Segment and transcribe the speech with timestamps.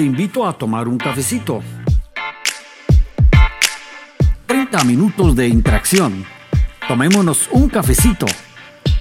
[0.00, 1.60] te invito a tomar un cafecito.
[4.46, 6.24] 30 minutos de interacción.
[6.88, 8.24] Tomémonos un cafecito.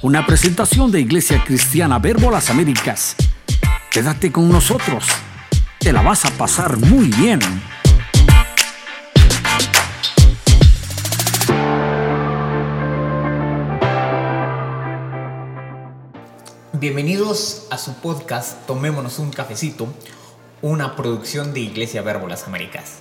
[0.02, 3.16] Una presentación de Iglesia Cristiana Verbo Las Américas.
[3.90, 5.06] Quédate con nosotros.
[5.80, 7.40] Te la vas a pasar muy bien.
[16.74, 19.88] Bienvenidos a su podcast Tomémonos un cafecito,
[20.62, 23.00] una producción de Iglesia Verbo Las Américas.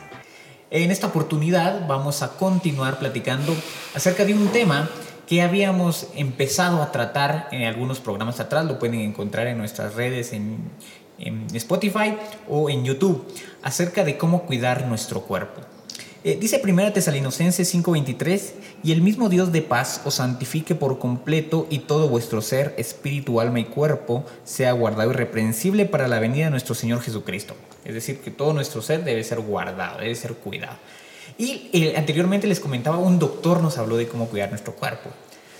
[0.70, 3.54] En esta oportunidad vamos a continuar platicando
[3.94, 4.88] acerca de un tema
[5.26, 10.32] que habíamos empezado a tratar en algunos programas atrás, lo pueden encontrar en nuestras redes
[10.32, 10.58] en,
[11.18, 12.16] en Spotify
[12.48, 13.26] o en YouTube,
[13.62, 15.60] acerca de cómo cuidar nuestro cuerpo.
[16.24, 21.68] Eh, dice 1 Tesalonicenses 5:23, y el mismo Dios de paz os santifique por completo
[21.70, 26.50] y todo vuestro ser, espíritu, alma y cuerpo sea guardado irreprensible para la venida de
[26.50, 27.54] nuestro Señor Jesucristo.
[27.84, 30.76] Es decir, que todo nuestro ser debe ser guardado, debe ser cuidado.
[31.38, 35.10] Y eh, anteriormente les comentaba, un doctor nos habló de cómo cuidar nuestro cuerpo.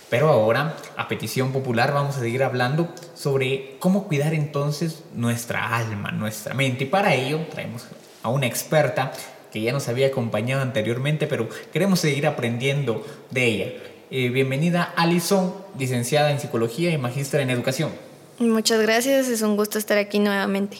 [0.09, 6.11] Pero ahora, a petición popular, vamos a seguir hablando sobre cómo cuidar entonces nuestra alma,
[6.11, 6.83] nuestra mente.
[6.83, 7.85] Y para ello traemos
[8.23, 9.13] a una experta
[9.51, 13.73] que ya nos había acompañado anteriormente, pero queremos seguir aprendiendo de ella.
[14.11, 17.91] Eh, bienvenida Alison, licenciada en psicología y magistra en educación.
[18.39, 20.77] Muchas gracias, es un gusto estar aquí nuevamente.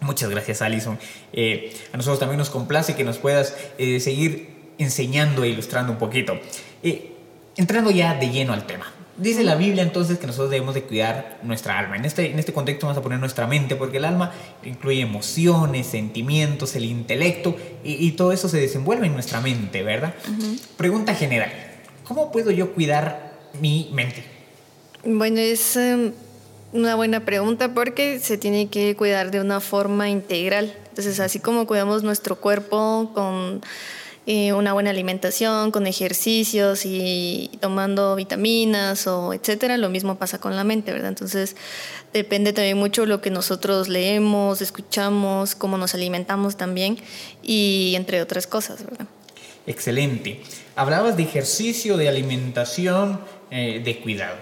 [0.00, 0.98] Muchas gracias Alison.
[1.32, 5.98] Eh, a nosotros también nos complace que nos puedas eh, seguir enseñando e ilustrando un
[5.98, 6.38] poquito.
[7.56, 8.95] entrando ya de lleno al tema.
[9.18, 11.96] Dice la Biblia entonces que nosotros debemos de cuidar nuestra alma.
[11.96, 15.86] En este, en este contexto vamos a poner nuestra mente porque el alma incluye emociones,
[15.86, 20.14] sentimientos, el intelecto y, todo eso se desenvuelve en nuestra mente, ¿verdad?
[20.76, 21.50] Pregunta general.
[22.04, 24.22] ¿Cómo puedo yo cuidar mi mente?
[25.04, 26.12] Bueno, es em,
[26.72, 30.74] una buena pregunta porque se tiene que cuidar de una forma integral.
[30.90, 33.62] Entonces, así como cuidamos nuestro cuerpo con
[34.28, 40.56] eh, una buena alimentación, con ejercicios y tomando vitaminas o etcétera, lo mismo pasa con
[40.56, 41.10] la mente, ¿verdad?
[41.10, 41.54] Entonces
[42.12, 46.98] depende también mucho lo que nosotros leemos, escuchamos, cómo nos alimentamos también
[47.40, 49.06] y entre otras cosas, ¿verdad?
[49.64, 50.42] Excelente.
[50.74, 53.20] Hablabas de ejercicio, de alimentación,
[53.52, 54.38] eh, de cuidado.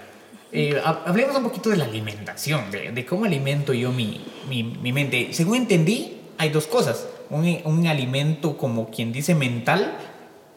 [0.51, 5.29] Eh, hablemos un poquito de la alimentación, de, cómo alimento yo mi, mi, mi mente.
[5.31, 9.97] Según entendí, hay dos cosas un, alimento como quien dice mental,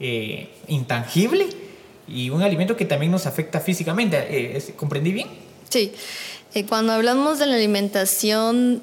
[0.00, 1.48] eh, intangible,
[2.06, 4.16] y un alimento que también nos afecta físicamente.
[4.30, 5.28] Eh, ¿Comprendí bien?
[5.68, 5.92] Sí.
[6.54, 8.80] Eh, cuando hablamos de la alimentación,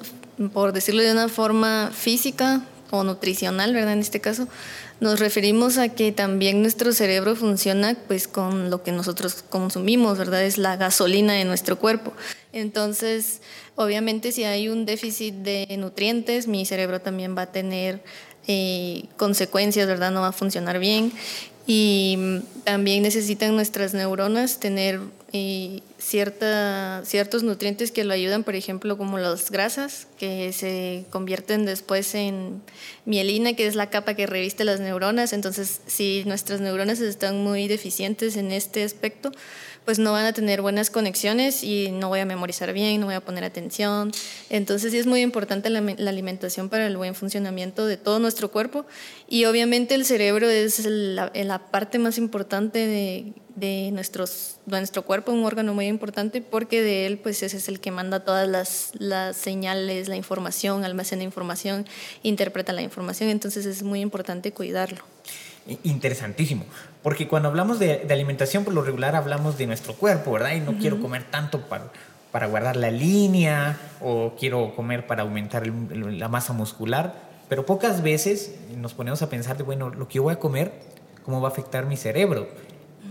[0.52, 3.94] por decirlo de una forma física o nutricional, ¿verdad?
[3.94, 4.46] En este caso,
[5.00, 10.44] nos referimos a que también nuestro cerebro funciona pues con lo que nosotros consumimos, ¿verdad?
[10.44, 12.12] Es la gasolina de nuestro cuerpo.
[12.52, 13.42] Entonces,
[13.74, 18.02] obviamente si hay un déficit de nutrientes, mi cerebro también va a tener
[18.46, 20.10] eh, consecuencias, ¿verdad?
[20.12, 21.12] No va a funcionar bien.
[21.66, 25.00] Y mm, también necesitan nuestras neuronas tener
[25.32, 31.66] eh, cierta, ciertos nutrientes que lo ayudan, por ejemplo, como las grasas, que se convierten
[31.66, 32.62] después en
[33.06, 35.32] mielina, que es la capa que reviste las neuronas.
[35.32, 39.32] Entonces, si nuestras neuronas están muy deficientes en este aspecto,
[39.86, 43.14] pues no van a tener buenas conexiones y no voy a memorizar bien, no voy
[43.14, 44.10] a poner atención.
[44.50, 48.84] Entonces sí es muy importante la, alimentación para el buen funcionamiento de todo nuestro cuerpo
[49.28, 55.86] y obviamente el cerebro es la, parte más importante de, nuestro cuerpo, un órgano muy
[55.86, 60.16] importante porque de él pues ese es el que manda todas las, las señales, la
[60.16, 61.86] información, almacena información,
[62.24, 65.04] interpreta la información, entonces es muy importante cuidarlo
[65.84, 66.64] interesantísimo.
[67.06, 70.56] Porque cuando hablamos de, alimentación, por lo regular hablamos de nuestro cuerpo, ¿verdad?
[70.56, 71.84] Y no quiero comer tanto para,
[72.32, 77.14] para guardar la línea o quiero comer para aumentar la masa muscular.
[77.48, 80.72] Pero pocas veces nos ponemos a pensar de, bueno, lo que yo voy a comer,
[81.24, 82.48] ¿cómo va a afectar mi cerebro?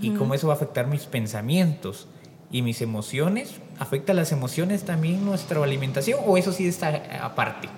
[0.02, 2.10] Y cómo eso va a afectar mis pensamientos
[2.52, 3.62] y mis emociones.
[3.80, 7.70] ¿Afecta las emociones también nuestra alimentación o eso sí está aparte?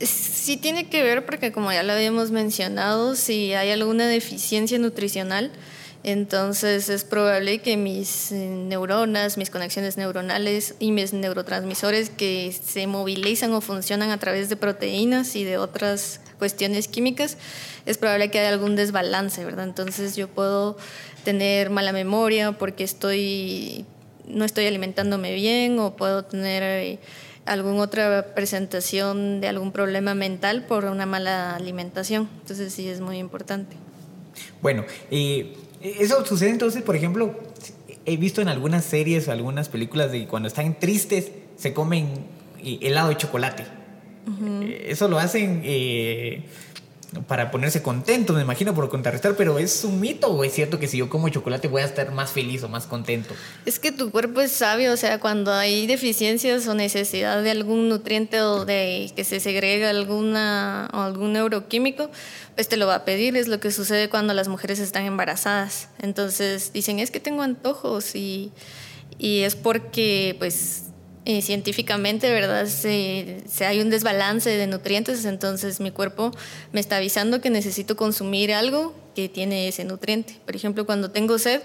[0.00, 5.52] Sí tiene que ver porque como ya lo habíamos mencionado, si hay alguna deficiencia nutricional,
[6.02, 12.86] entonces es probable que mis eh, neuronas, mis conexiones neuronales y mis neurotransmisores que se
[12.86, 17.36] movilizan o funcionan a través de proteínas y de otras cuestiones químicas,
[17.84, 19.66] es probable que haya algún desbalance, ¿verdad?
[19.66, 20.78] Entonces yo puedo
[21.24, 23.84] tener mala memoria porque estoy
[24.26, 26.98] no estoy alimentándome bien o puedo tener eh,
[27.46, 32.28] alguna otra presentación de algún problema mental por una mala alimentación.
[32.40, 33.76] Entonces sí es muy importante.
[34.62, 37.34] Bueno, y eso sucede entonces, por ejemplo,
[38.04, 42.08] he visto en algunas series o algunas películas de cuando están tristes se comen
[42.62, 43.64] helado de chocolate.
[44.86, 46.44] Eso lo hacen eh,
[47.26, 50.86] para ponerse contentos, me imagino, por contrarrestar, pero ¿es un mito o es cierto que
[50.86, 53.34] si yo como chocolate voy a estar más feliz o más contento?
[53.66, 57.88] Es que tu cuerpo es sabio, o sea, cuando hay deficiencias o necesidad de algún
[57.88, 62.10] nutriente o de que se segrega alguna, o algún neuroquímico,
[62.54, 63.36] pues te lo va a pedir.
[63.36, 65.88] Es lo que sucede cuando las mujeres están embarazadas.
[66.00, 68.52] Entonces dicen, es que tengo antojos y,
[69.18, 70.89] y es porque pues
[71.30, 72.66] eh, científicamente, ¿verdad?
[72.66, 76.32] Se, hay un desbalance de nutrientes, entonces mi cuerpo
[76.72, 80.40] me está avisando que necesito consumir algo que tiene ese nutriente.
[80.44, 81.60] Por ejemplo, cuando tengo sed,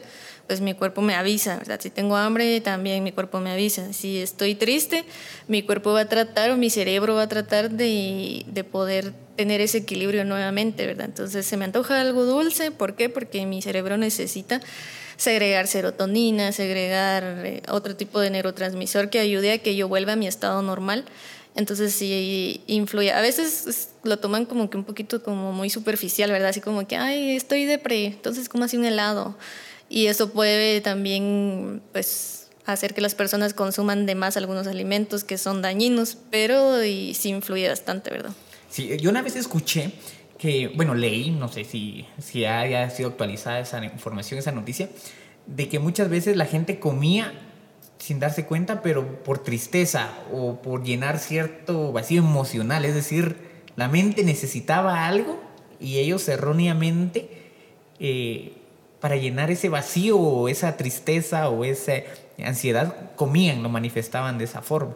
[0.46, 1.80] pues mi cuerpo me avisa, ¿verdad?
[1.82, 3.92] Si tengo hambre, también mi cuerpo me avisa.
[3.92, 5.04] Si estoy triste,
[5.48, 9.62] mi cuerpo va a tratar o mi cerebro va a tratar de, de poder tener
[9.62, 11.08] ese equilibrio nuevamente, ¿verdad?
[11.08, 13.10] Entonces se me antoja algo dulce, ¿por qué?
[13.10, 14.62] Porque mi cerebro necesita
[15.18, 20.16] segregar serotonina, segregar eh, otro tipo de neurotransmisor que ayude a que yo vuelva a
[20.16, 21.06] mi estado normal.
[21.56, 23.14] Entonces sí influye.
[23.14, 26.50] A veces lo toman como que un poquito como muy superficial, ¿verdad?
[26.50, 29.38] Así como que, ay, estoy depre, entonces como así un helado.
[29.88, 35.38] Y eso puede también, pues, hacer que las personas consuman de más algunos alimentos que
[35.38, 38.32] son dañinos, pero y sí influye bastante, ¿verdad?
[38.70, 39.94] Sí, yo una vez escuché
[40.38, 44.90] que, bueno, leí, no sé si, si haya sido actualizada esa información, esa noticia,
[45.46, 47.34] de que muchas veces la gente comía
[47.98, 53.38] sin darse cuenta, pero por tristeza o por llenar cierto vacío emocional, es decir,
[53.76, 55.42] la mente necesitaba algo
[55.80, 57.30] y ellos erróneamente,
[58.00, 58.54] eh,
[59.00, 61.94] para llenar ese vacío o esa tristeza o esa
[62.44, 64.96] ansiedad, comían, lo manifestaban de esa forma.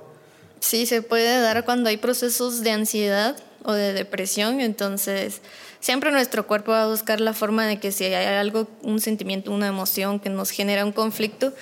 [0.60, 5.42] Sí, se puede dar cuando hay procesos de ansiedad o de depresión, entonces
[5.80, 9.52] siempre nuestro cuerpo va a buscar la forma de que si hay algo, un sentimiento,
[9.52, 11.54] una emoción que nos genera un conflicto,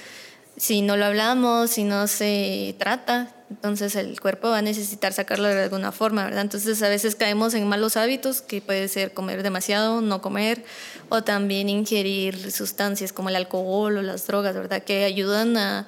[0.57, 5.47] si no lo hablamos, si no se trata, entonces el cuerpo va a necesitar sacarlo
[5.47, 6.41] de alguna forma, ¿verdad?
[6.41, 10.65] Entonces a veces caemos en malos hábitos, que puede ser comer demasiado, no comer,
[11.09, 14.83] o también ingerir sustancias como el alcohol o las drogas, ¿verdad?
[14.83, 15.87] Que ayudan a,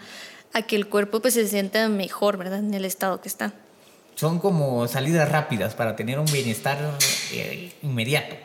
[0.67, 2.59] que el cuerpo pues se sienta mejor, ¿verdad?
[2.59, 3.53] En el estado que está
[4.19, 6.77] son como salidas rápidas para tener un bienestar
[7.31, 8.35] eh, inmediato.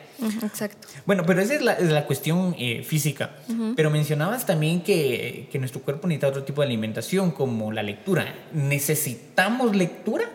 [0.41, 0.87] Exacto.
[1.05, 1.61] Bueno, pero esa es
[1.91, 3.35] la, cuestión eh, física.
[3.75, 8.33] Pero mencionabas también que, que, nuestro cuerpo necesita otro tipo de alimentación, como la lectura.
[8.53, 10.29] ¿Necesitamos lectura?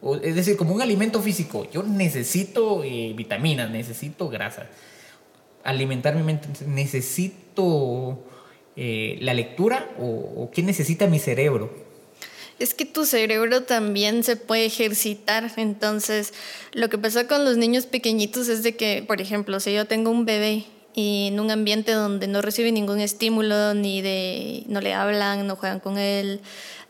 [0.00, 1.68] O, es decir, como un alimento físico.
[1.70, 4.66] Yo necesito eh, vitaminas, necesito grasa.
[5.62, 8.24] Alimentar mi mente, necesito
[8.76, 11.85] la lectura o, o qué necesita mi cerebro
[12.58, 15.52] es que tu cerebro también se puede ejercitar.
[15.56, 16.32] Entonces,
[16.72, 20.10] lo que pasa con los niños pequeñitos es de que, por ejemplo, si yo tengo
[20.10, 20.64] un bebé
[20.96, 25.54] y en un ambiente donde no recibe ningún estímulo, ni de no le hablan, no
[25.54, 26.40] juegan con él,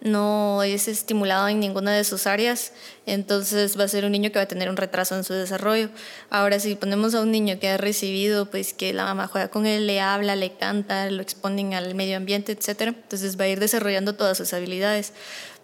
[0.00, 2.73] no es estimulado en ninguna de sus áreas,
[3.05, 5.91] entonces va a ser un niño que va a tener un retraso en su desarrollo.
[6.31, 9.67] Ahora, si ponemos a un niño que ha recibido, pues que la mamá juega con
[9.67, 13.59] él, le habla, le canta, lo exponen al medio ambiente, etc., entonces va a ir
[13.59, 15.14] desarrollando todas sus habilidades.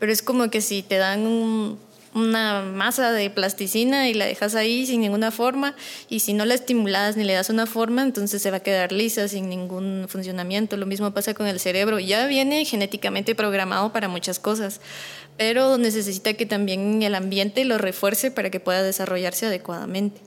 [0.01, 1.79] Pero es como que si te dan un
[2.15, 5.75] una masa de plasticina y la dejas ahí sin ninguna forma
[6.09, 8.93] y si no la estimulas ni le das una forma, entonces se va a quedar
[8.93, 10.77] lisa sin ningún funcionamiento.
[10.77, 11.99] Lo mismo pasa con el cerebro.
[11.99, 14.81] Ya viene genéticamente programado para muchas cosas,
[15.39, 20.21] pero necesita que también el ambiente lo refuerce para que pueda desarrollarse adecuadamente.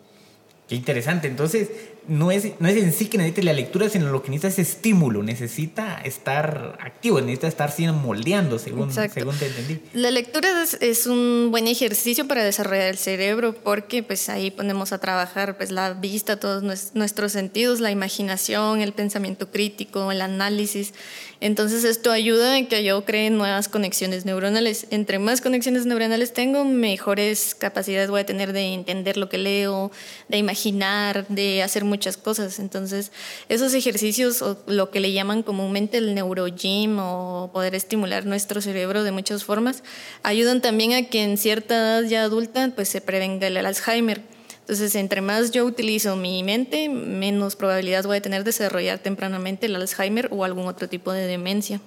[0.68, 1.28] Qué interesante.
[1.28, 1.70] Entonces,
[2.08, 4.70] no es, no es en sí que necesite la lectura, sino lo que necesita es
[4.70, 9.80] estímulo, necesita estar activo, necesita estar siendo moldeando, según, según te entendí.
[9.94, 14.94] La lectura es, es, un buen ejercicio para desarrollar el cerebro, porque pues ahí ponemos
[14.94, 20.94] a trabajar pues la vista, todos nuestros sentidos, la imaginación, el pensamiento crítico, el análisis.
[21.42, 24.88] Entonces esto ayuda a que yo cree nuevas conexiones neuronales.
[24.90, 29.92] Entre más conexiones neuronales tengo, mejores capacidades voy a tener de entender lo que leo,
[30.30, 32.60] de imaginar, de hacer muchas cosas.
[32.60, 33.12] Entonces,
[33.48, 39.04] esos ejercicios, o lo que le llaman comúnmente el neurogym o poder estimular nuestro cerebro
[39.04, 39.82] de muchas formas,
[40.24, 44.22] ayudan también a que en cierta edad ya adulta pues se prevenga el Alzheimer.
[44.60, 49.68] Entonces, entre más yo utilizo mi mente, menos probabilidad voy a tener de desarrollar tempranamente
[49.68, 51.80] el Alzheimer o algún otro tipo de demencia.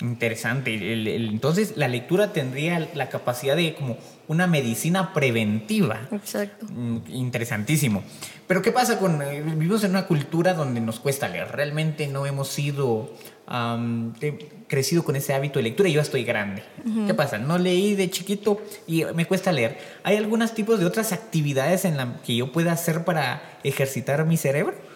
[0.00, 0.74] Interesante.
[1.16, 6.08] entonces, la lectura tendría la capacidad de como una medicina preventiva.
[6.12, 6.66] Exacto.
[6.70, 8.02] Mm, interesantísimo.
[8.46, 9.20] Pero ¿qué pasa con...
[9.22, 11.48] Eh, vivimos en una cultura donde nos cuesta leer.
[11.52, 13.10] Realmente no hemos sido...
[14.68, 16.62] crecido con ese hábito de lectura y yo estoy grande.
[17.06, 17.38] ¿Qué pasa?
[17.38, 19.78] No leí de chiquito y me cuesta leer.
[20.04, 24.36] ¿Hay algunos tipos de otras actividades en la que yo pueda hacer para ejercitar mi
[24.36, 24.89] cerebro?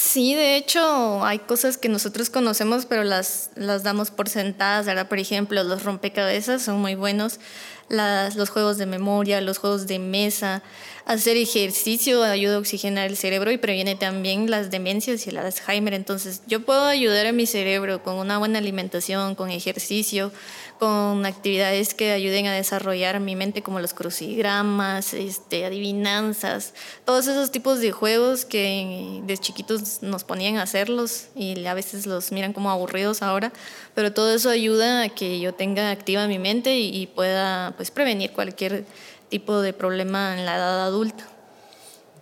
[0.00, 5.08] Sí, de hecho, hay cosas que nosotros conocemos, pero las, las damos por sentadas, ¿verdad?
[5.08, 7.40] Por ejemplo, los rompecabezas son muy buenos.
[7.88, 10.62] Los juegos de memoria, los juegos de mesa.
[11.06, 15.94] Hacer ejercicio ayuda a oxigenar el cerebro y previene también las demencias y el Alzheimer.
[15.94, 20.32] Entonces, yo puedo ayudar a mi cerebro con una buena alimentación, con ejercicio,
[20.78, 26.72] con actividades que ayuden a desarrollar mi mente como los crucigramas, este, adivinanzas,
[27.04, 32.06] todos esos tipos de juegos que de chiquitos nos ponían a hacerlos y a veces
[32.06, 33.52] los miran como aburridos ahora,
[33.94, 38.32] pero todo eso ayuda a que yo tenga activa mi mente y, pueda pues prevenir
[38.32, 38.84] cualquier
[39.30, 41.26] tipo de problema en la edad adulta.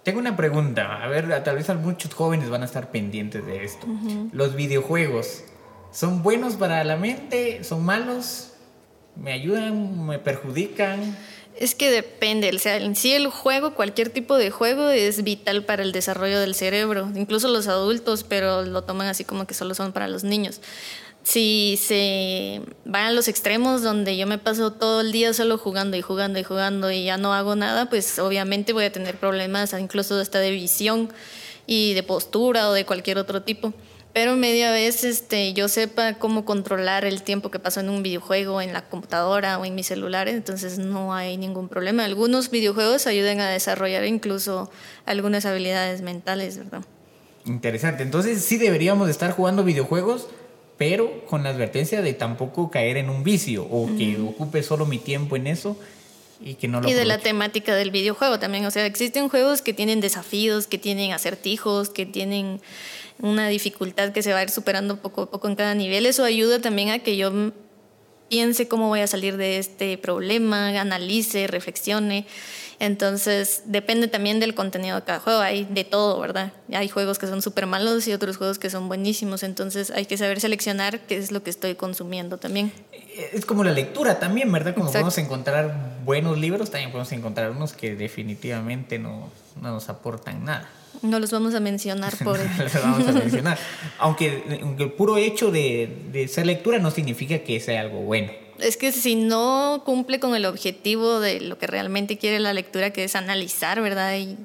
[0.05, 3.89] Tengo una pregunta, a ver, tal vez muchos jóvenes van a estar pendientes de esto.
[4.31, 5.43] Los videojuegos,
[5.97, 7.65] ¿Son buenos para la mente?
[7.65, 8.49] ¿Son malos?
[9.15, 10.07] ¿Me ayudan?
[10.07, 11.17] ¿Me perjudican?
[11.59, 15.65] Es que depende, o sea, en sí el juego, cualquier tipo de juego es vital
[15.65, 19.75] para el desarrollo del cerebro, incluso los adultos, pero lo toman así como que solo
[19.75, 20.61] son para los niños.
[21.27, 25.97] Si se van a los extremos donde yo me paso todo el día solo jugando
[25.97, 29.73] y jugando y jugando y ya no hago nada, pues obviamente voy a tener problemas
[29.73, 31.09] incluso hasta de visión
[31.67, 33.75] y de postura o de cualquier otro tipo
[34.13, 38.63] pero media vez este, yo sepa cómo controlar el tiempo que paso en un videojuego,
[38.63, 42.07] en la computadora o en mi celular, entonces no hay ningún problema.
[42.07, 44.71] Algunos videojuegos ayudan a desarrollar incluso
[45.05, 46.81] algunas habilidades mentales, ¿verdad?
[47.45, 50.29] Interesante, entonces sí deberíamos estar jugando videojuegos,
[50.77, 54.99] pero con la advertencia de tampoco caer en un vicio o que ocupe solo mi
[54.99, 55.77] tiempo en eso
[56.41, 59.63] y que no lo Y de la temática del videojuego también, o sea, existen juegos
[59.63, 62.61] que tienen desafíos, que tienen acertijos, que tienen
[63.21, 66.05] una dificultad que se va a ir superando poco a poco en cada nivel.
[66.05, 67.53] Eso ayuda también a que yo
[68.29, 72.27] piense cómo voy a salir de este problema, analice, reflexione.
[72.79, 75.41] Entonces, depende también del contenido de cada juego.
[75.41, 76.53] Hay de todo, ¿verdad?
[76.73, 79.43] Hay juegos que son súper malos y otros juegos que son buenísimos.
[79.43, 82.73] Entonces, hay que saber seleccionar qué es lo que estoy consumiendo también.
[83.33, 84.75] Es como la lectura también, ¿verdad?
[84.75, 89.31] Como podemos encontrar buenos libros, también podemos encontrar unos que definitivamente no,
[89.61, 90.69] no nos aportan nada.
[91.03, 92.39] No los vamos a mencionar por...
[92.59, 93.59] no los vamos a mencionar.
[93.99, 94.43] Aunque,
[94.79, 98.33] el puro hecho de, de ser lectura no significa que sea algo bueno.
[98.59, 102.91] Es que si no cumple con el objetivo de lo que realmente quiere la lectura,
[102.91, 104.17] que es analizar, ¿verdad?
[104.17, 104.37] Y,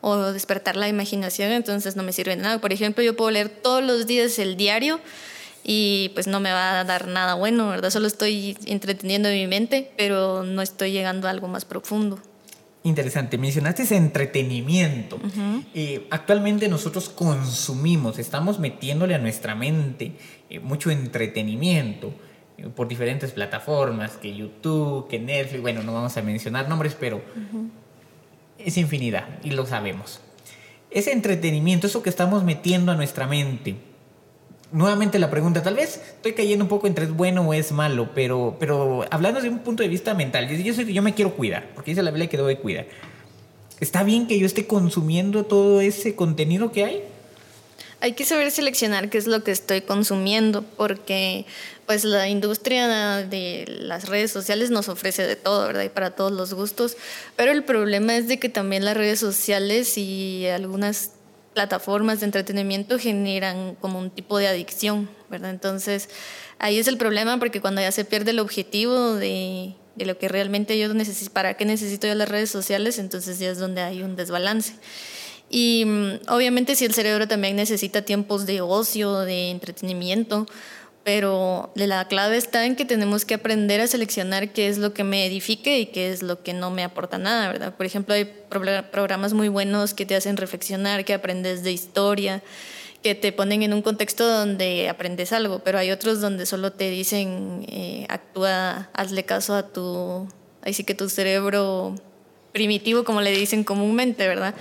[0.00, 2.60] o despertar la imaginación, entonces no me sirve de nada.
[2.60, 5.00] Por ejemplo, yo puedo leer todos los días el diario
[5.64, 7.90] y pues no me va a dar nada bueno, ¿verdad?
[7.90, 12.18] Solo estoy entreteniendo mi mente, pero no estoy llegando a algo más profundo.
[12.84, 15.18] Interesante, mencionaste ese entretenimiento.
[15.74, 20.12] Eh, actualmente nosotros consumimos, estamos metiéndole a nuestra mente
[20.48, 22.14] eh, mucho entretenimiento
[22.74, 27.20] por diferentes plataformas, que YouTube, que Netflix, bueno, no vamos a mencionar nombres, pero
[28.58, 30.20] es infinidad y lo sabemos.
[30.90, 33.76] Ese entretenimiento, eso que estamos metiendo a nuestra mente,
[34.72, 38.10] nuevamente la pregunta, tal vez estoy cayendo un poco entre es bueno o es malo,
[38.14, 41.68] pero, pero hablando desde un punto de vista mental, yo, soy, yo me quiero cuidar,
[41.74, 42.86] porque dice la Biblia que debo de cuidar.
[43.80, 47.02] ¿Está bien que yo esté consumiendo todo ese contenido que hay?
[48.00, 51.46] Hay que saber seleccionar qué es lo que estoy consumiendo, porque
[51.86, 52.86] pues la industria
[53.24, 55.82] de las redes sociales nos ofrece de todo, ¿verdad?
[55.82, 56.96] Y para todos los gustos,
[57.34, 61.12] pero el problema es de que también las redes sociales y algunas
[61.54, 65.50] plataformas de entretenimiento generan como un tipo de adicción, ¿verdad?
[65.50, 66.08] Entonces,
[66.60, 70.28] ahí es el problema porque cuando ya se pierde el objetivo de, de lo que
[70.28, 74.02] realmente yo necesito, para qué necesito yo las redes sociales, entonces ya es donde hay
[74.02, 74.74] un desbalance.
[75.50, 80.46] Y mm, obviamente si el cerebro también necesita tiempos de ocio, de entretenimiento,
[81.04, 85.04] pero la clave está en que tenemos que aprender a seleccionar qué es lo que
[85.04, 87.74] me edifique y qué es lo que no me aporta nada, ¿verdad?
[87.74, 92.42] Por ejemplo, hay programas muy buenos que te hacen reflexionar, que aprendes de historia,
[93.02, 96.90] que te ponen en un contexto donde aprendes algo, pero hay otros donde solo te
[96.90, 100.28] dicen, eh, actúa, hazle caso a tu,
[100.60, 101.94] ahí sí que tu cerebro
[102.52, 104.54] primitivo, como le dicen comúnmente, ¿verdad?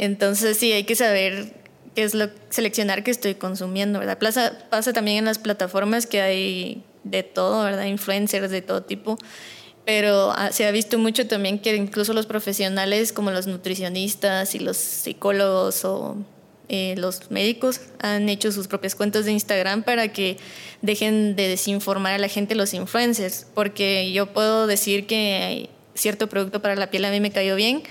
[0.00, 1.52] Entonces sí, hay que saber
[1.94, 4.18] qué es lo seleccionar que estoy consumiendo, ¿verdad?
[4.18, 7.84] Pasa, pasa también en las plataformas que hay de todo, ¿verdad?
[7.84, 9.18] Influencers de todo tipo.
[9.84, 14.60] Pero ah, se ha visto mucho también que incluso los profesionales como los nutricionistas y
[14.60, 16.16] los psicólogos o
[16.70, 20.38] eh, los médicos han hecho sus propias cuentas de Instagram para que
[20.80, 23.46] dejen de desinformar a la gente los influencers.
[23.52, 27.82] Porque yo puedo decir que cierto producto para la piel a mí me cayó bien,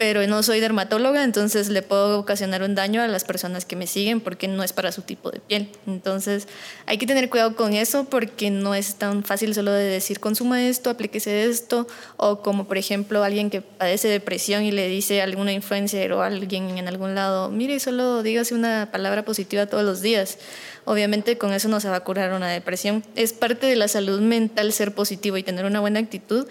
[0.00, 3.86] pero no soy dermatóloga, entonces le puedo ocasionar un daño a las personas que me
[3.86, 5.68] siguen porque no es para su tipo de piel.
[5.86, 6.48] Entonces
[6.86, 10.66] hay que tener cuidado con eso porque no es tan fácil solo de decir consuma
[10.66, 15.24] esto, aplíquese esto, o como por ejemplo alguien que padece depresión y le dice a
[15.24, 19.84] alguna influencer o a alguien en algún lado, mire, solo dígase una palabra positiva todos
[19.84, 20.38] los días.
[20.86, 23.04] Obviamente con eso no se va a curar una depresión.
[23.16, 26.46] Es parte de la salud mental ser positivo y tener una buena actitud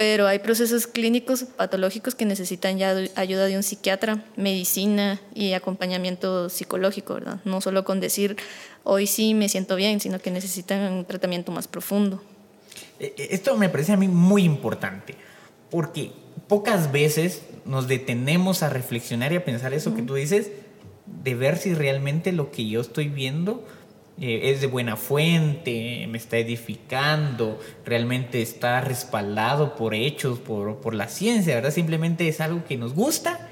[0.00, 6.48] pero hay procesos clínicos patológicos que necesitan ya ayuda de un psiquiatra, medicina y acompañamiento
[6.48, 7.40] psicológico, ¿verdad?
[7.44, 8.38] No solo con decir
[8.82, 12.24] hoy sí me siento bien, sino que necesitan un tratamiento más profundo.
[12.98, 15.16] E, e, esto me parece a mí muy importante,
[15.70, 16.12] porque
[16.48, 20.50] pocas veces nos detenemos a reflexionar y a pensar eso que tú dices,
[21.04, 23.66] de ver si realmente lo que yo estoy viendo
[24.20, 30.94] eh, es de buena fuente, me está edificando, realmente está respaldado por hechos, por, por,
[30.94, 31.70] la ciencia, ¿verdad?
[31.70, 33.48] Simplemente es algo que nos gusta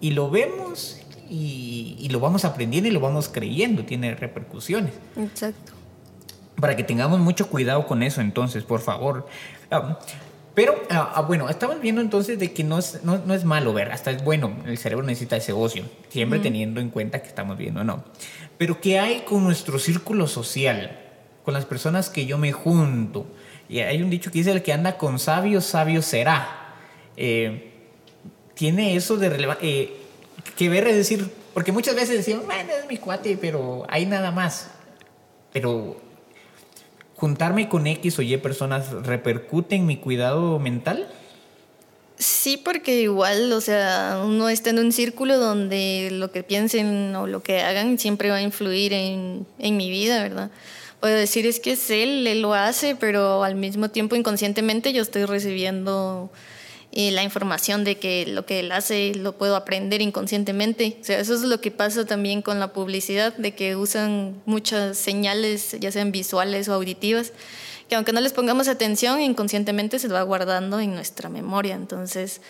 [0.00, 4.92] y lo vemos y, y, lo vamos aprendiendo y lo vamos creyendo, tiene repercusiones.
[5.16, 5.72] Exacto.
[6.60, 9.26] Para que tengamos mucho cuidado con eso, entonces, por favor.
[9.72, 9.98] Ah,
[10.56, 13.74] pero, ah, ah, bueno, estamos viendo entonces de que no es, no, no, es malo
[13.74, 17.58] ver, hasta es bueno, el cerebro necesita ese ocio, siempre teniendo en cuenta que estamos
[17.58, 18.04] viendo, ¿no?
[18.58, 20.98] Pero ¿qué hay con nuestro círculo social?
[21.44, 23.26] Con las personas que yo me junto.
[23.68, 26.74] Y hay un dicho que dice, el que anda con sabios, sabio será.
[27.16, 27.72] Eh,
[28.54, 29.96] tiene eso de relevancia, eh,
[30.56, 34.70] que ver, decir, porque muchas veces decimos, bueno, es mi cuate, pero hay nada más.
[35.52, 36.00] Pero
[37.16, 41.08] juntarme con X o Y personas repercute en mi cuidado mental?
[42.18, 47.26] Sí, porque igual, o sea, uno está en un círculo donde lo que piensen o
[47.26, 50.50] lo que hagan siempre va a influir en, en mi vida, ¿verdad?
[51.00, 55.02] Puedo decir es que es él, él lo hace, pero al mismo tiempo inconscientemente yo
[55.02, 56.30] estoy recibiendo
[56.96, 60.96] y la información de que lo que él hace lo puedo aprender inconscientemente.
[61.02, 64.96] O sea, eso es lo que pasa también con la publicidad, de que usan muchas
[64.96, 67.34] señales, ya sean visuales o auditivas,
[67.88, 71.74] que aunque no les pongamos atención, inconscientemente se va guardando en nuestra memoria.
[71.74, 72.40] Entonces,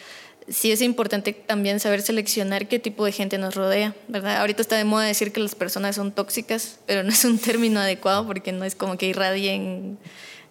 [0.49, 4.41] sí es importante también saber seleccionar qué tipo de gente nos rodea, ¿verdad?
[4.41, 7.81] Ahorita está de moda decir que las personas son tóxicas, pero no es un término
[7.81, 9.99] adecuado porque no es como que irradien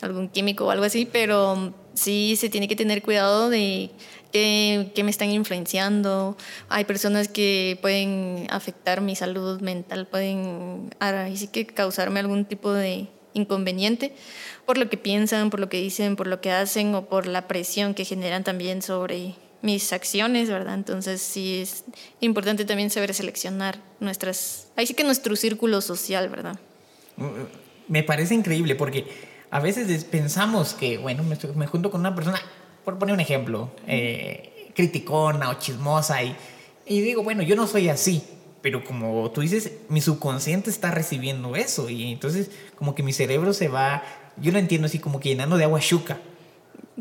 [0.02, 3.90] algún químico o algo así, pero sí se tiene que tener cuidado de
[4.32, 6.36] qué, me están influenciando.
[6.68, 13.08] Hay personas que pueden afectar mi salud mental, pueden así que causarme algún tipo de
[13.36, 14.16] inconveniente
[14.66, 17.48] por lo que piensan, por lo que dicen, por lo que hacen o por la
[17.48, 20.74] presión que generan también sobre mis acciones, ¿verdad?
[20.74, 21.84] Entonces sí es
[22.20, 26.60] importante también saber seleccionar nuestras, ahí sí que nuestro círculo social, ¿verdad?
[27.88, 29.06] Me parece increíble porque
[29.52, 32.40] a veces pensamos que, bueno, me, junto con una persona,
[32.84, 36.36] por poner un ejemplo, eh, criticona o chismosa y,
[36.86, 38.24] y digo, bueno, yo no soy así,
[38.66, 43.54] pero como tú dices, mi subconsciente está recibiendo eso y entonces como que mi cerebro
[43.54, 44.02] se va,
[44.38, 46.18] yo lo entiendo así como que llenando de agua chuca.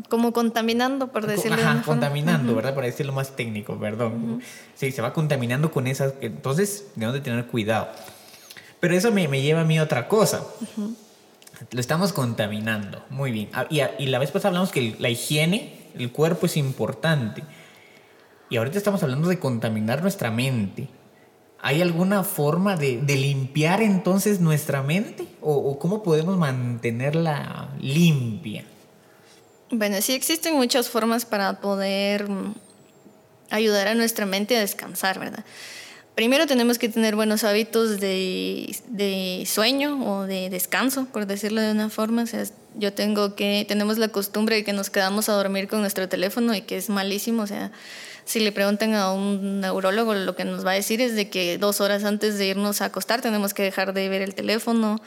[0.07, 2.75] Como contaminando, por decirlo Ajá, contaminando, ¿verdad?
[2.75, 4.43] Para decirlo más técnico, perdón.
[4.75, 7.87] Sí, se va contaminando con esas, entonces debemos de tener cuidado.
[8.79, 10.45] Pero eso me, me lleva a mí a otra cosa.
[11.71, 13.03] Lo estamos contaminando.
[13.09, 13.49] Muy bien.
[13.53, 17.43] Ah, y, y la vez pasada hablamos que la higiene, el cuerpo es importante.
[18.51, 20.89] Y ahorita estamos hablando de contaminar nuestra mente.
[21.67, 25.25] ¿Hay alguna forma de, limpiar entonces nuestra mente?
[25.41, 28.65] ¿O, ¿O, cómo podemos mantenerla limpia?
[29.71, 32.53] Bueno, sí existen muchas formas para poder mm,
[33.49, 35.43] ayudar a nuestra mente a descansar, ¿verdad?
[36.15, 41.71] primero tenemos que tener buenos hábitos de, de, sueño o de descanso, por decirlo de
[41.71, 42.23] una forma.
[42.23, 42.43] O sea,
[42.75, 46.55] yo tengo que, tenemos la costumbre de que nos quedamos a dormir con nuestro teléfono
[46.55, 47.43] y que es malísimo.
[47.43, 47.71] O sea,
[48.25, 51.57] si le preguntan a un neurólogo, lo que nos va a decir es de que
[51.59, 54.99] dos horas antes de irnos a acostar tenemos que dejar de ver el teléfono,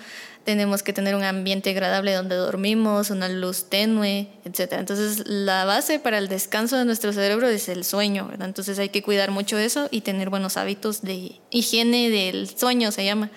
[0.44, 4.74] tenemos que tener un ambiente agradable donde dormimos, una luz tenue, etc.
[4.78, 8.48] Entonces, la base para el descanso de nuestro cerebro es el sueño, ¿verdad?
[8.48, 13.04] Entonces, hay que cuidar mucho eso y tener buenos hábitos de higiene del sueño, se
[13.04, 13.30] llama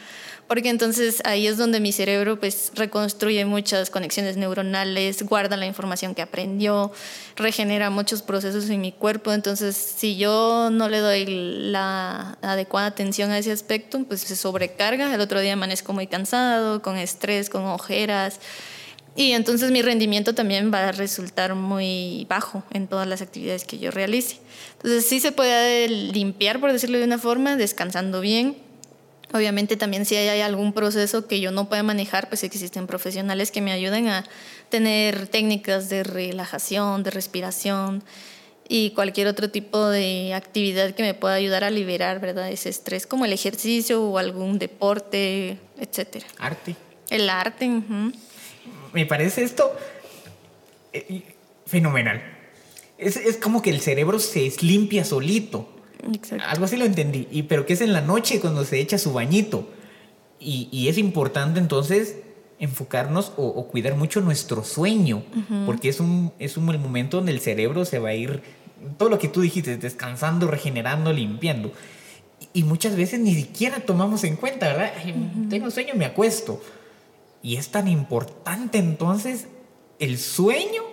[0.51, 6.13] porque entonces ahí es donde mi cerebro pues reconstruye muchas conexiones neuronales, guarda la información
[6.13, 6.91] que aprendió,
[7.37, 11.25] regenera muchos procesos en mi cuerpo, entonces si yo no le doy
[11.71, 16.81] la adecuada atención a ese aspecto, pues se sobrecarga, el otro día amanezco muy cansado,
[16.81, 18.41] con estrés, con ojeras,
[19.15, 23.79] y entonces mi rendimiento también va a resultar muy bajo en todas las actividades que
[23.79, 24.39] yo realice.
[24.73, 28.57] Entonces sí se puede limpiar, por decirlo de una forma, descansando bien,
[29.33, 33.61] Obviamente también si hay algún proceso que yo no pueda manejar, pues existen profesionales que
[33.61, 34.25] me ayuden a
[34.69, 38.03] tener técnicas de relajación, de respiración
[38.67, 42.49] y cualquier otro tipo de actividad que me pueda ayudar a liberar, ¿verdad?
[42.49, 46.25] Ese estrés, como el ejercicio o algún deporte, etcétera.
[46.37, 46.75] Arte.
[47.09, 47.69] El arte.
[48.93, 49.75] Me parece esto
[50.93, 51.21] eh,
[51.65, 52.21] fenomenal.
[52.97, 55.80] Es, es como que el cerebro se limpia solito.
[56.47, 57.27] Algo así lo entendí.
[57.31, 59.69] Y, pero que es en la noche cuando se echa su bañito.
[60.39, 62.15] Y, y es importante entonces
[62.61, 65.23] enfocarnos o, cuidar mucho nuestro sueño,
[65.65, 68.43] porque es un, es un momento donde el cerebro se va a ir,
[68.99, 71.71] todo lo que tú dijiste, descansando, regenerando, limpiando.
[72.53, 74.93] Y muchas veces ni siquiera tomamos en cuenta, ¿verdad?
[75.49, 76.61] Tengo sueño, me acuesto.
[77.41, 79.47] Y es tan importante entonces
[79.97, 80.83] el sueño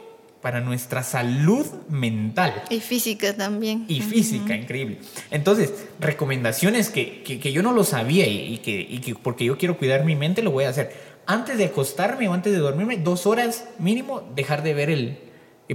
[0.40, 2.62] para nuestra salud mental.
[2.70, 3.84] Y física también.
[3.88, 4.98] Y física, increíble.
[5.30, 9.78] Entonces, recomendaciones que, que, yo no lo sabía y, que, y, que, porque yo quiero
[9.78, 10.92] cuidar mi mente lo voy a hacer.
[11.26, 15.18] Antes de acostarme o antes de dormirme, dos horas mínimo, dejar de ver el,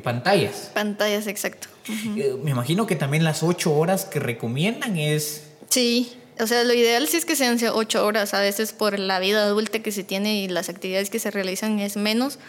[0.02, 0.72] pantallas.
[0.74, 1.68] Pantallas, exacto.
[2.16, 5.44] Eh, me imagino que también las ocho horas que recomiendan es...
[5.70, 8.34] Sí, o sea, lo ideal sí es que sean ocho horas.
[8.34, 11.80] A veces por la vida adulta que se tiene y las actividades que se realizan
[11.80, 12.40] es menos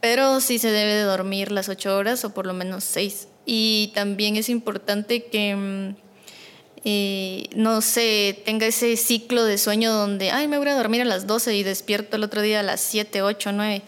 [0.00, 3.28] pero sí se debe de dormir las ocho horas o por lo menos seis.
[3.46, 5.96] Y también es importante que mm,
[6.84, 11.04] eh, no se tenga ese ciclo de sueño donde, ay, me voy a dormir a
[11.04, 13.82] las 12 y despierto el otro día a las 7, 8, 9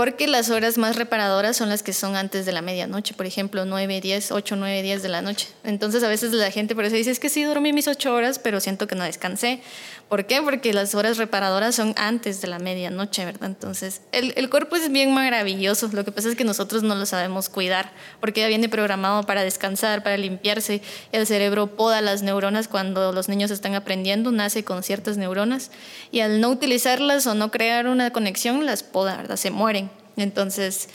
[0.00, 3.66] porque las horas más reparadoras son las que son antes de la medianoche, por ejemplo,
[3.66, 5.48] 9, 10, 8, 9, 10 de la noche.
[5.62, 8.38] Entonces a veces la gente por eso dice, es que sí dormí mis 8 horas,
[8.38, 9.60] pero siento que no descansé.
[10.08, 10.40] ¿Por qué?
[10.40, 13.50] Porque las horas reparadoras son antes de la medianoche, ¿verdad?
[13.50, 17.04] Entonces el, el cuerpo es bien maravilloso, lo que pasa es que nosotros no lo
[17.04, 20.80] sabemos cuidar, porque ya viene programado para descansar, para limpiarse,
[21.12, 25.70] el cerebro poda las neuronas cuando los niños están aprendiendo, nace con ciertas neuronas,
[26.10, 29.36] y al no utilizarlas o no crear una conexión, las poda, ¿verdad?
[29.36, 29.89] Se mueren.
[30.20, 30.88] Entonces,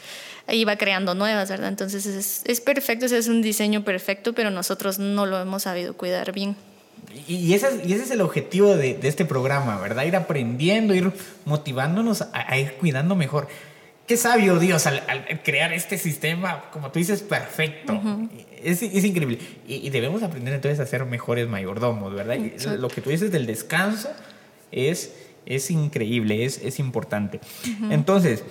[0.47, 1.69] ahí va creando nuevas, ¿verdad?
[1.69, 6.31] Entonces es, es perfecto, es un diseño perfecto, pero nosotros no lo hemos sabido cuidar
[6.31, 6.55] bien.
[7.27, 10.05] Y ese, es, y ese es el objetivo de, de, este programa, ¿verdad?
[10.05, 11.11] Ir aprendiendo, ir
[11.45, 13.47] motivándonos a, ir cuidando mejor.
[14.07, 15.01] Qué sabio Dios al,
[15.43, 17.99] crear este sistema, como tú dices, perfecto.
[18.63, 19.39] es, es, increíble.
[19.67, 22.37] Y, debemos aprender entonces a ser mejores mayordomos, ¿verdad?
[22.77, 24.09] Lo que tú dices del descanso
[24.71, 25.13] es,
[25.45, 27.39] es increíble, es, es importante.
[27.89, 28.43] Entonces,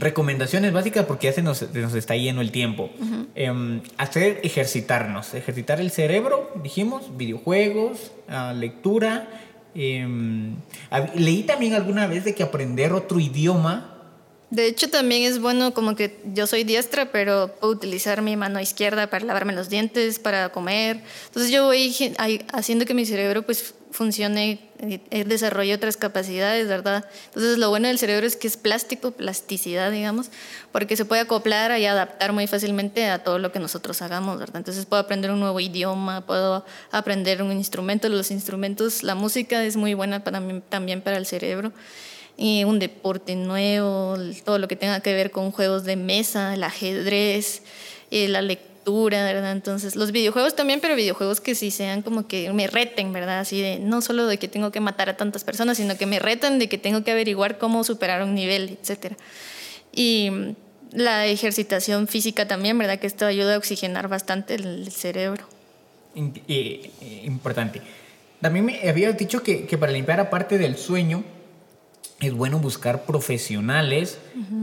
[0.00, 2.90] Recomendaciones básicas porque ya se nos, está yendo el tiempo.
[3.34, 9.28] Em, hacer ejercitarnos, ejercitar el cerebro, dijimos, videojuegos, ah, lectura.
[9.74, 10.56] Em,
[11.14, 13.89] leí también alguna vez de que aprender otro idioma
[14.50, 18.60] de hecho, también es bueno como que yo soy diestra, pero puedo utilizar mi mano
[18.60, 21.02] izquierda para lavarme los dientes, para comer.
[21.26, 21.94] Entonces yo voy
[22.52, 24.60] haciendo que mi cerebro pues funcione,
[25.26, 27.04] desarrolle otras capacidades, ¿verdad?
[27.26, 30.30] Entonces lo bueno del cerebro es que es plástico, plasticidad, digamos,
[30.72, 34.56] porque se puede acoplar y adaptar muy fácilmente a todo lo que nosotros hagamos, ¿verdad?
[34.56, 39.76] Entonces puedo aprender un nuevo idioma, puedo aprender un instrumento, los instrumentos, la música es
[39.76, 41.72] muy buena también para el cerebro
[42.40, 46.64] y un deporte nuevo, todo lo que tenga que ver con juegos de mesa, el
[46.64, 47.62] ajedrez,
[48.10, 49.52] eh, la lectura, ¿verdad?
[49.52, 53.40] Entonces, los videojuegos también, pero videojuegos que sí sean como que me reten, ¿verdad?
[53.40, 56.18] Así de, no solo de que tengo que matar a tantas personas, sino que me
[56.18, 59.16] retan de que tengo que averiguar cómo superar un nivel, etc.
[59.92, 60.30] Y
[60.92, 62.98] la ejercitación física también, ¿verdad?
[62.98, 65.44] Que esto ayuda a oxigenar bastante el cerebro.
[66.14, 67.82] Importante.
[68.40, 71.22] También me había dicho que, que para limpiar aparte del sueño,
[72.20, 74.18] es bueno buscar profesionales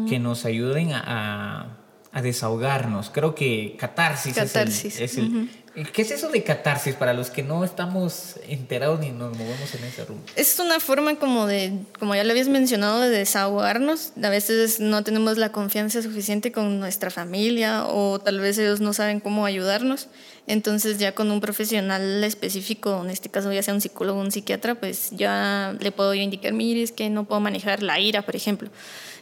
[0.07, 1.73] que nos ayuden a,
[2.21, 3.11] desahogarnos.
[3.11, 5.49] Creo que catarsis, es el...
[5.85, 9.83] ¿Qué es eso de catarsis para los que no estamos enterados ni nos movemos en
[9.83, 10.23] ese rumbo?
[10.35, 14.13] Es una forma como de, como ya lo habías mencionado, de desahogarnos.
[14.23, 18.91] A veces no tenemos la confianza suficiente con nuestra familia o tal vez ellos no
[18.93, 20.07] saben cómo ayudarnos.
[20.47, 24.31] Entonces ya con un profesional específico, en este caso ya sea un psicólogo o un
[24.31, 28.23] psiquiatra, pues ya le puedo yo indicar, mire, es que no puedo manejar la ira,
[28.23, 28.71] por ejemplo.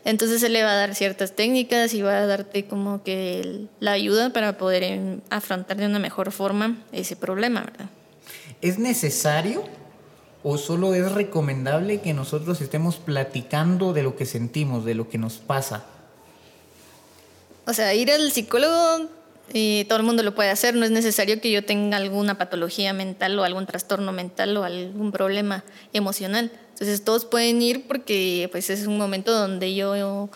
[0.06, 3.94] Entonces él le va a dar ciertas técnicas y va a darte como que la
[3.94, 6.45] ayuda para poder afrontar de una mejor forma
[6.92, 7.90] ese problema, ¿verdad?
[8.62, 9.64] ¿Es necesario
[10.44, 15.18] o solo es recomendable que nosotros estemos platicando de lo que sentimos, de lo que
[15.18, 15.86] nos pasa?
[17.66, 19.10] O sea, ir al psicólogo
[19.54, 22.94] y todo el mundo lo puede hacer, no es necesario que yo tenga alguna patología
[22.94, 26.52] mental o algún trastorno mental o algún problema emocional.
[26.74, 30.30] Entonces todos pueden ir porque pues es un momento donde yo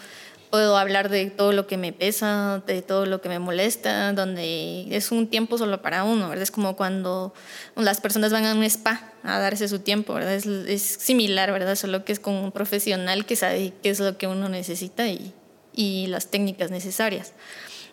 [0.50, 4.88] puedo hablar de todo lo que me pesa, de todo lo que me molesta, donde
[4.96, 6.44] es un tiempo solo para uno, ¿verdad?
[6.44, 7.34] Es como cuando
[7.76, 10.34] las personas van a un spa a darse su tiempo, ¿verdad?
[10.34, 11.76] Es, es similar, ¿verdad?
[11.76, 15.34] Solo que es con un profesional que sabe qué es lo que uno necesita y,
[15.74, 17.34] y las técnicas necesarias.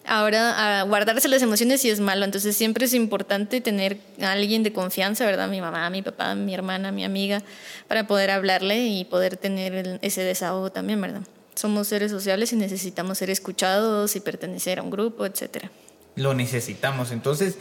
[0.08, 4.62] Ahora, a guardarse las emociones sí es malo, entonces siempre es importante tener a alguien
[4.62, 5.48] de confianza, ¿verdad?
[5.48, 7.42] Mi mamá, mi papá, mi hermana, mi amiga,
[7.88, 11.22] para poder hablarle y poder tener ese desahogo también, ¿verdad?
[11.56, 15.70] Somos seres sociales y necesitamos ser escuchados y pertenecer a un grupo, etcétera.
[16.14, 17.58] Lo necesitamos, entonces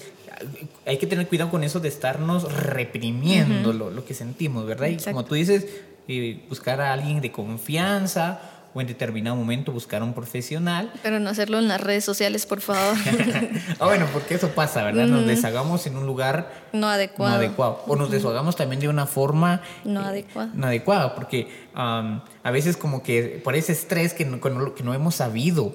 [0.85, 4.87] hay que tener cuidado con eso de estarnos reprimiendo lo, lo, que sentimos, ¿verdad?
[4.87, 5.65] Y como tú dices,
[6.07, 10.91] eh, buscar a alguien de confianza o en determinado momento buscar a un profesional.
[11.01, 12.97] Pero no hacerlo en las redes sociales, por favor.
[13.79, 15.07] ah, bueno, porque eso pasa, ¿verdad?
[15.07, 17.31] Nos deshagamos en un lugar no adecuado.
[17.31, 17.83] No adecuado.
[17.87, 20.51] O nos deshagamos también de una forma no eh, adecuada.
[20.53, 25.15] No adecuada, porque a veces como que por ese estrés que no, que no hemos
[25.15, 25.73] sabido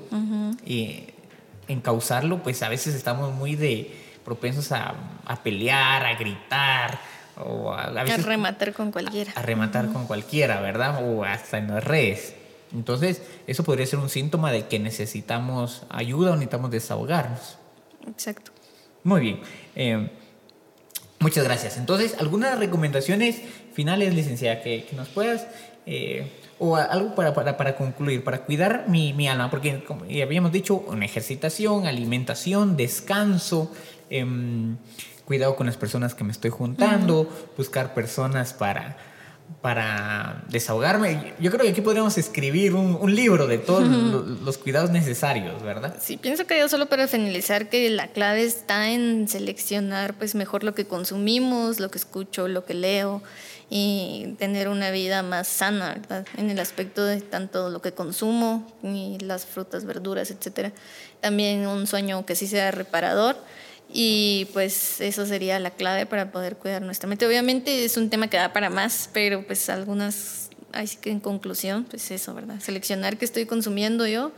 [0.67, 1.15] eh,
[1.69, 4.95] encauzarlo, pues a veces estamos muy de propensos a,
[5.43, 7.01] pelear, a gritar.
[7.43, 7.87] O a,
[8.19, 9.33] rematar con cualquiera.
[9.35, 11.03] A, rematar con cualquiera, ¿verdad?
[11.03, 12.35] O hasta en las redes.
[12.73, 17.59] Entonces, eso podría ser un síntoma de que necesitamos ayuda o necesitamos desahogarnos.
[18.07, 18.53] Exacto.
[19.03, 19.41] Muy bien.
[19.75, 20.11] Eh,
[21.19, 21.77] muchas gracias.
[21.79, 23.41] Entonces, ¿algunas recomendaciones
[23.73, 25.47] finales, licenciada, que, nos puedas...
[25.87, 26.31] Eh,
[26.63, 30.75] o algo para, para, concluir, para cuidar mi, mi, alma, porque como ya habíamos dicho,
[30.75, 33.73] una ejercitación, alimentación, descanso,
[34.11, 34.77] em,
[35.25, 38.99] cuidado con las personas que me estoy juntando, buscar personas para
[39.63, 41.35] para desahogarme.
[41.39, 45.97] Yo creo que aquí podríamos escribir un, libro de todos los, cuidados necesarios, ¿verdad?
[46.01, 50.65] Sí, pienso que yo solo para finalizar que la clave está en seleccionar pues mejor
[50.65, 53.23] lo que consumimos, lo que escucho, lo que leo
[53.69, 56.27] y tener una vida más sana, ¿verdad?
[56.37, 60.73] En el aspecto de tanto lo que consumo y las frutas, verduras, etcétera.
[61.21, 63.37] También un sueño que sí sea reparador
[63.93, 67.27] y pues eso sería la clave para poder cuidar nuestra mente.
[67.27, 71.85] Obviamente es un tema que da para más, pero pues algunas, así que en conclusión,
[71.85, 72.61] pues eso, ¿verdad?
[72.61, 74.33] Seleccionar qué estoy consumiendo yo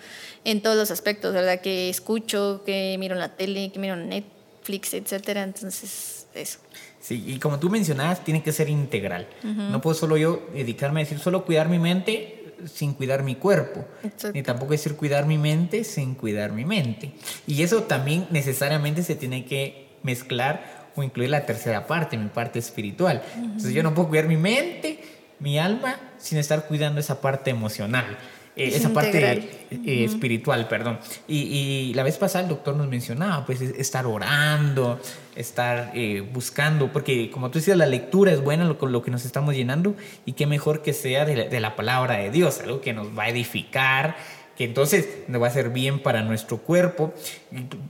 [0.44, 1.60] en todos los aspectos, ¿verdad?
[1.60, 5.42] Que escucho, que miro en la tele, que miro en Netflix, etcétera.
[5.42, 6.58] Entonces, eso.
[7.00, 9.26] Sí, y como tú mencionabas, tiene que ser integral.
[9.42, 13.84] No puedo solo yo dedicarme a decir solo cuidar mi mente, sin cuidar mi cuerpo,
[14.32, 17.12] ni tampoco decir cuidar mi mente sin cuidar mi mente.
[17.46, 22.58] Y eso también necesariamente se tiene que mezclar o incluir la tercera parte, mi parte
[22.58, 23.22] espiritual.
[23.36, 25.00] Entonces yo no puedo cuidar mi mente,
[25.38, 28.18] mi alma, sin estar cuidando esa parte emocional.
[28.54, 30.98] Eh, esa parte eh, espiritual, perdón.
[31.26, 35.00] Y, la vez pasada el doctor nos mencionaba, pues, estar orando,
[35.34, 39.24] estar eh, buscando, porque como tú decías, la lectura es buena, lo, lo que nos
[39.24, 43.16] estamos llenando, y qué mejor que sea de la, palabra de Dios, algo que nos
[43.18, 44.16] va a edificar,
[44.54, 47.14] que entonces va a hacer bien para nuestro cuerpo,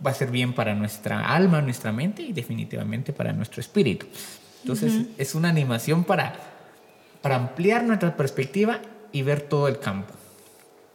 [0.07, 4.07] va a ser bien para nuestra alma, nuestra mente y definitivamente para nuestro espíritu.
[4.62, 6.37] Entonces es una animación para,
[7.20, 8.79] para ampliar nuestra perspectiva
[9.11, 10.14] y ver todo el campo.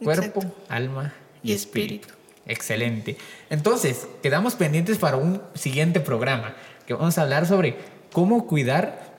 [0.03, 2.07] Cuerpo, alma y, espíritu.
[2.45, 3.17] Excelente.
[3.49, 6.55] Entonces, quedamos pendientes para un siguiente programa,
[6.85, 7.75] que vamos a hablar sobre
[8.11, 9.17] cómo cuidar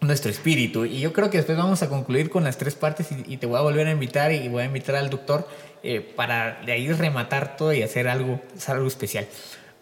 [0.00, 0.84] nuestro espíritu.
[0.84, 3.58] Y yo creo que después vamos a concluir con las tres partes y, te voy
[3.58, 5.48] a volver a invitar y voy a invitar al doctor
[5.82, 9.26] eh, para de ahí rematar todo y hacer algo, hacer algo especial.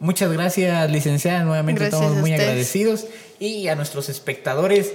[0.01, 1.43] Muchas gracias, licenciada.
[1.43, 3.07] Nuevamente estamos muy agradecidos.
[3.41, 4.93] Y a nuestros espectadores,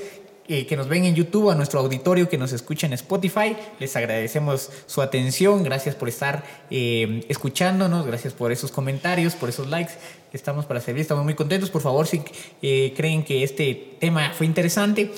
[0.48, 3.56] eh, que nos ven en YouTube, a nuestro auditorio que nos escucha en Spotify.
[3.80, 9.70] Les agradecemos su atención, gracias por estar eh, escuchándonos, gracias por esos comentarios, por esos
[9.70, 9.94] likes.
[10.34, 11.70] Estamos para servir, estamos muy contentos.
[11.70, 12.22] Por favor, si
[12.62, 15.12] eh, creen que este tema fue interesante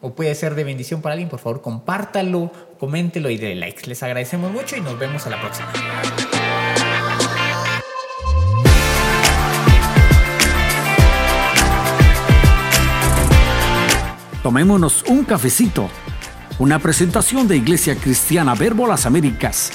[0.00, 3.86] o puede ser de bendición para alguien, por favor, compártalo, coméntelo y denle likes.
[3.86, 5.72] Les agradecemos mucho y nos vemos a la próxima.
[14.42, 15.88] Tomémonos un cafecito.
[16.58, 19.72] Una presentación de Iglesia Cristiana Verbo Las Américas